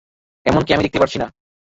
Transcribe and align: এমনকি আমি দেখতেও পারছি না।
এমনকি 0.45 0.71
আমি 0.73 0.83
দেখতেও 0.83 1.03
পারছি 1.03 1.17
না। 1.17 1.27